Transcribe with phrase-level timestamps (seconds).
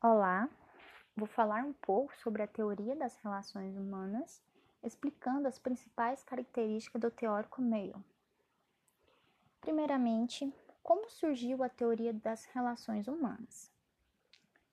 [0.00, 0.48] Olá,
[1.16, 4.40] vou falar um pouco sobre a teoria das relações humanas,
[4.80, 8.04] explicando as principais características do teórico meio.
[9.60, 13.72] Primeiramente, como surgiu a teoria das relações humanas?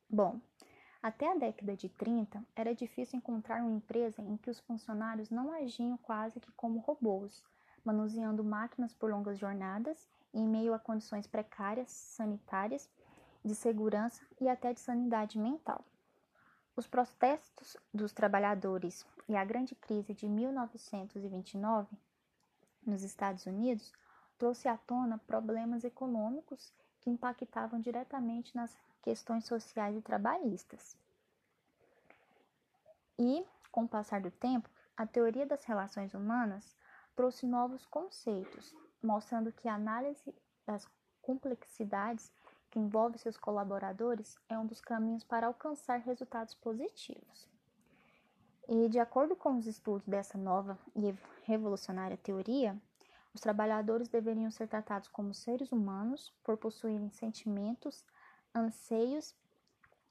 [0.07, 0.39] Bom,
[1.01, 5.51] até a década de 30 era difícil encontrar uma empresa em que os funcionários não
[5.51, 7.43] agiam quase que como robôs,
[7.83, 12.87] manuseando máquinas por longas jornadas em meio a condições precárias, sanitárias
[13.45, 15.85] de segurança e até de sanidade mental.
[16.75, 21.95] Os protestos dos trabalhadores e a grande crise de 1929
[22.85, 23.93] nos Estados Unidos
[24.37, 30.97] trouxe à tona problemas econômicos que impactavam diretamente nas questões sociais e trabalhistas.
[33.17, 34.67] E, com o passar do tempo,
[34.97, 36.75] a teoria das relações humanas
[37.15, 40.85] trouxe novos conceitos, mostrando que a análise das
[41.21, 42.31] complexidades
[42.75, 47.49] que envolve seus colaboradores é um dos caminhos para alcançar resultados positivos.
[48.67, 52.77] E, de acordo com os estudos dessa nova e revolucionária teoria,
[53.33, 58.03] os trabalhadores deveriam ser tratados como seres humanos por possuírem sentimentos,
[58.53, 59.33] anseios,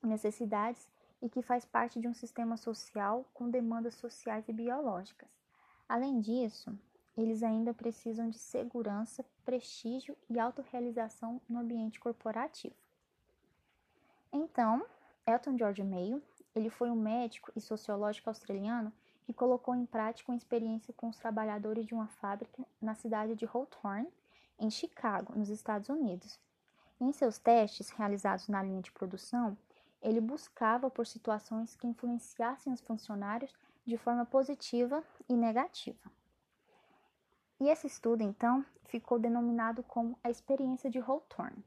[0.03, 0.89] necessidades
[1.21, 5.29] e que faz parte de um sistema social com demandas sociais e biológicas.
[5.87, 6.75] Além disso,
[7.17, 12.75] eles ainda precisam de segurança, prestígio e autorrealização no ambiente corporativo.
[14.33, 14.85] Então,
[15.27, 16.23] Elton George Mayo,
[16.55, 18.93] ele foi um médico e sociólogo australiano
[19.25, 23.47] que colocou em prática uma experiência com os trabalhadores de uma fábrica na cidade de
[23.47, 24.09] Hawthorne,
[24.59, 26.39] em Chicago, nos Estados Unidos.
[27.01, 29.57] Em seus testes realizados na linha de produção,
[30.03, 33.53] ele buscava por situações que influenciassem os funcionários
[33.87, 36.11] de forma positiva e negativa.
[37.61, 41.65] E esse estudo, então, ficou denominado como a experiência de Hawthorne.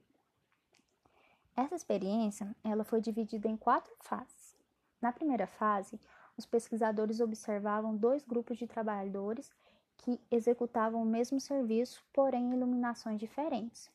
[1.55, 4.55] Essa experiência, ela foi dividida em quatro fases.
[5.01, 5.99] Na primeira fase,
[6.37, 9.51] os pesquisadores observavam dois grupos de trabalhadores
[9.97, 13.89] que executavam o mesmo serviço, porém em iluminações diferentes.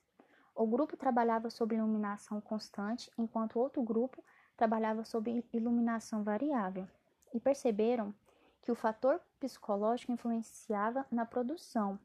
[0.54, 4.22] O grupo trabalhava sob iluminação constante, enquanto outro grupo
[4.56, 6.86] trabalhava sob iluminação variável.
[7.32, 8.14] E perceberam
[8.62, 11.98] que o fator psicológico influenciava na produção.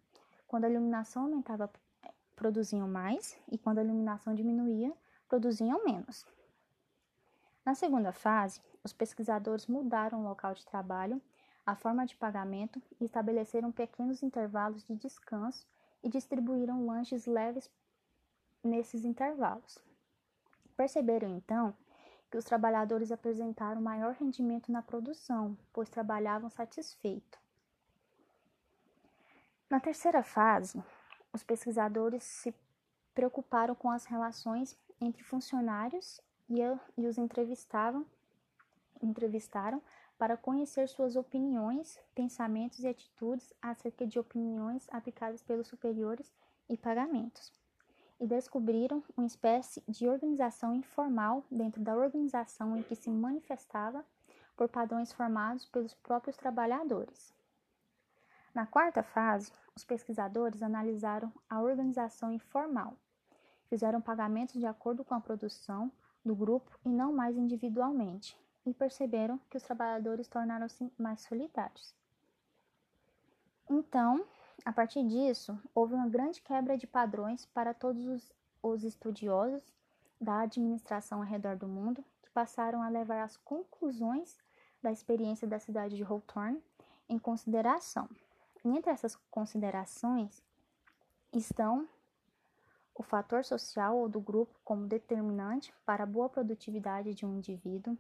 [0.48, 1.72] Quando a iluminação aumentava,
[2.36, 4.92] produziam mais, e quando a iluminação diminuía,
[5.30, 6.26] produziam menos.
[7.64, 11.22] Na segunda fase, os pesquisadores mudaram o local de trabalho,
[11.66, 15.68] a forma de pagamento e estabeleceram pequenos intervalos de descanso
[16.02, 17.70] e distribuíram lanches leves
[18.64, 19.78] nesses intervalos.
[20.78, 21.76] Perceberam então
[22.30, 27.40] que os trabalhadores apresentaram maior rendimento na produção, pois trabalhavam satisfeitos.
[29.70, 30.84] Na terceira fase,
[31.34, 32.54] os pesquisadores se
[33.14, 36.60] preocuparam com as relações entre funcionários e,
[36.98, 38.06] e os entrevistavam,
[39.02, 39.82] entrevistaram
[40.18, 46.34] para conhecer suas opiniões, pensamentos e atitudes acerca de opiniões aplicadas pelos superiores
[46.68, 47.52] e pagamentos
[48.20, 54.04] e descobriram uma espécie de organização informal dentro da organização em que se manifestava
[54.56, 57.34] por padrões formados pelos próprios trabalhadores.
[58.54, 62.98] Na quarta fase, os pesquisadores analisaram a organização informal,
[63.70, 65.92] fizeram pagamentos de acordo com a produção
[66.26, 68.36] do grupo e não mais individualmente,
[68.66, 71.96] e perceberam que os trabalhadores tornaram-se mais solidários.
[73.70, 74.26] Então,
[74.68, 79.64] a partir disso, houve uma grande quebra de padrões para todos os, os estudiosos
[80.20, 84.38] da administração ao redor do mundo, que passaram a levar as conclusões
[84.84, 86.62] da experiência da cidade de Hawthorne
[87.08, 88.10] em consideração.
[88.62, 90.44] E entre essas considerações
[91.32, 91.88] estão
[92.94, 97.98] o fator social ou do grupo como determinante para a boa produtividade de um indivíduo,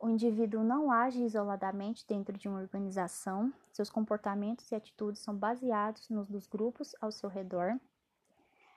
[0.00, 6.08] o indivíduo não age isoladamente dentro de uma organização, seus comportamentos e atitudes são baseados
[6.08, 7.78] nos dos grupos ao seu redor.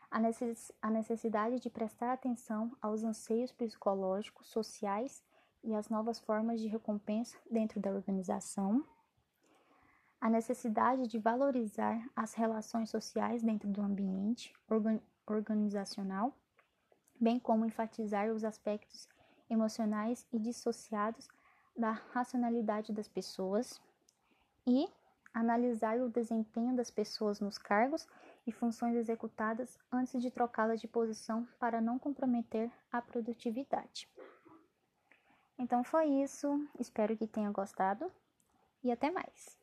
[0.09, 5.23] A necessidade de prestar atenção aos anseios psicológicos, sociais
[5.63, 8.83] e às novas formas de recompensa dentro da organização.
[10.19, 14.53] A necessidade de valorizar as relações sociais dentro do ambiente
[15.25, 16.35] organizacional,
[17.19, 19.07] bem como enfatizar os aspectos
[19.51, 21.27] emocionais e dissociados
[21.77, 23.81] da racionalidade das pessoas
[24.65, 24.87] e
[25.33, 28.07] analisar o desempenho das pessoas nos cargos
[28.45, 34.09] e funções executadas antes de trocá-las de posição para não comprometer a produtividade.
[35.57, 38.11] Então foi isso, espero que tenha gostado
[38.83, 39.60] e até mais.